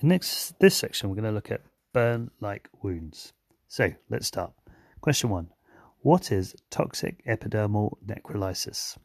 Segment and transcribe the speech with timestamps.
[0.00, 3.32] In next, this section, we're going to look at burn like wounds.
[3.66, 4.52] So let's start.
[5.00, 5.48] Question one
[6.02, 8.96] What is toxic epidermal necrolysis?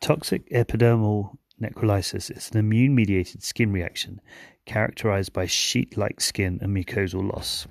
[0.00, 4.20] Toxic epidermal necrolysis is an immune mediated skin reaction
[4.64, 7.66] characterized by sheet like skin and mucosal loss.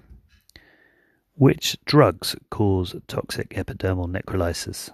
[1.37, 4.89] Which drugs cause toxic epidermal necrolysis?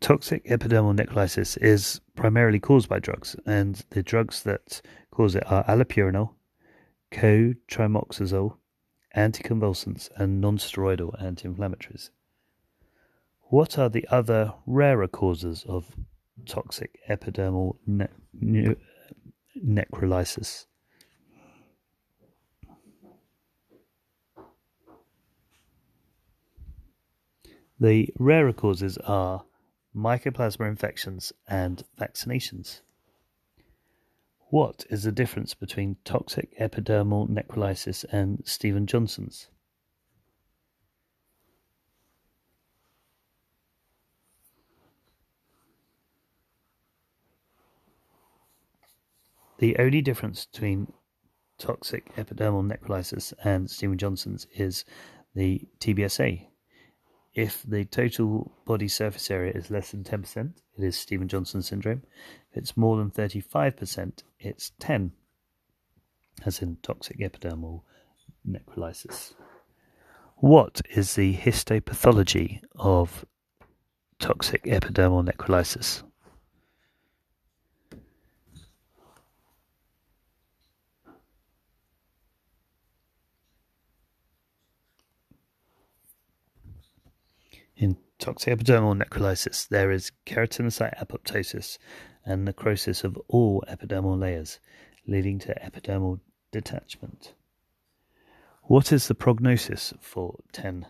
[0.00, 4.80] Toxic epidermal necrolysis is primarily caused by drugs, and the drugs that
[5.10, 6.34] cause it are allopurinol,
[7.10, 8.59] cotrimoxazole,
[9.16, 12.10] anticonvulsants, and nonsteroidal anti-inflammatories.
[13.42, 15.96] What are the other rarer causes of
[16.46, 18.76] toxic epidermal ne- ne-
[19.56, 20.66] necrolysis?
[27.78, 29.44] The rarer causes are
[29.94, 32.80] mycoplasma infections, and vaccinations.
[34.50, 39.46] What is the difference between toxic epidermal necrolysis and Steven Johnson's?
[49.58, 50.92] The only difference between
[51.58, 54.84] toxic epidermal necrolysis and Steven Johnson's is
[55.32, 56.48] the TBSA,
[57.34, 62.02] if the total body surface area is less than 10%, it is Steven Johnson syndrome.
[62.50, 65.12] If it's more than 35%, it's TEN,
[66.44, 67.82] as in toxic epidermal
[68.48, 69.34] necrolysis.
[70.36, 73.24] What is the histopathology of
[74.18, 76.02] toxic epidermal necrolysis?
[87.80, 91.78] In toxic epidermal necrolysis, there is keratinocyte apoptosis
[92.26, 94.60] and necrosis of all epidermal layers,
[95.06, 96.20] leading to epidermal
[96.52, 97.32] detachment.
[98.64, 100.88] What is the prognosis for TEN?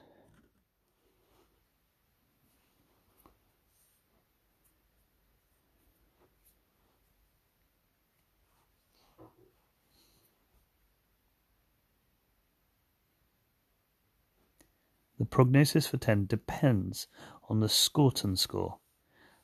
[15.21, 17.07] The prognosis for TEN depends
[17.51, 18.79] on the SCORTEN score.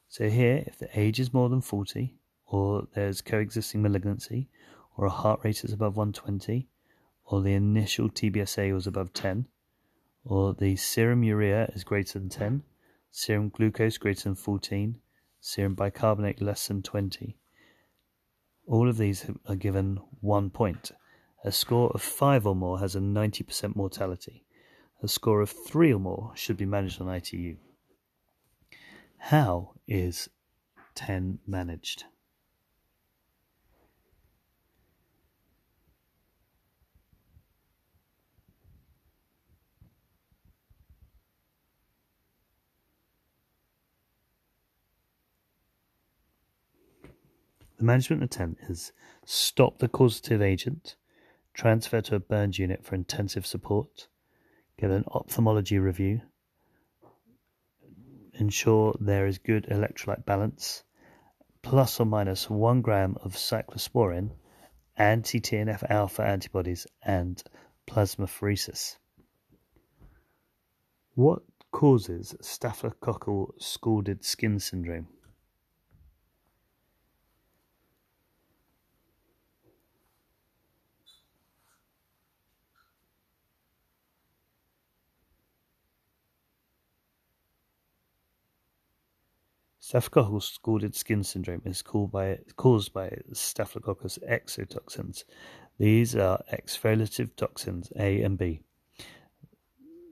[0.09, 2.14] So here, if the age is more than 40,
[2.47, 4.48] or there's coexisting malignancy,
[4.97, 6.66] or a heart rate is above 120,
[7.26, 9.48] or the initial TBSA was above 10,
[10.25, 12.62] or the serum urea is greater than 10,
[13.10, 14.98] serum glucose greater than 14,
[15.41, 17.37] serum bicarbonate less than 20.
[18.66, 20.93] All of these are given one point.
[21.44, 24.46] A score of 5 or more has a 90% mortality.
[25.03, 27.57] A score of three or more should be managed on ITU.
[29.19, 30.29] How is
[30.95, 32.05] TEN managed?
[47.77, 48.93] The management attempt is
[49.27, 50.97] stop the causative agent,
[51.53, 54.09] transfer to a burns unit for intensive support,
[54.78, 56.20] get an ophthalmology review,
[58.34, 60.84] ensure there is good electrolyte balance,
[61.62, 64.31] plus or minus one gram of cyclosporin,
[64.97, 67.42] anti TNF alpha antibodies, and
[67.87, 68.97] plasmapheresis.
[71.14, 75.08] What causes staphylococcal scalded skin syndrome?
[89.87, 91.81] Staphylococcal scalded skin syndrome is
[92.11, 95.23] by, caused by Staphylococcus exotoxins.
[95.79, 98.62] These are exfoliative toxins A and B.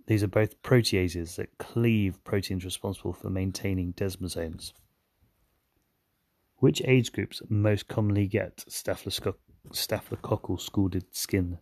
[0.06, 4.75] These are both proteases that cleave proteins responsible for maintaining desmosomes.
[6.59, 11.59] Which age groups most commonly get staphylococcal scalded skin?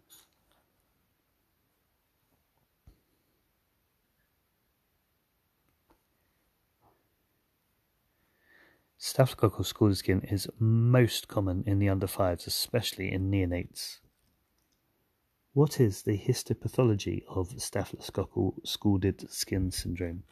[9.03, 13.99] Staphylococcal scalded skin is most common in the under fives, especially in neonates.
[15.55, 20.23] What is the histopathology of staphylococcal scalded skin syndrome?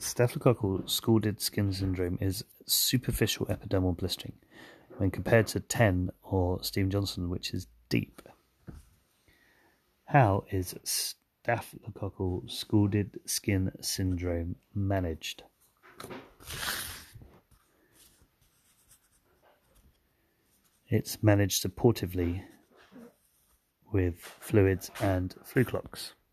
[0.00, 4.34] Staphylococcal scalded skin syndrome is superficial epidermal blistering
[4.98, 8.22] when compared to TEN or Steven Johnson, which is deep.
[10.14, 10.76] How is
[11.44, 15.42] staphylococcal scalded skin syndrome managed?
[20.86, 22.44] It's managed supportively
[23.92, 26.14] with fluids and Flu-Clox.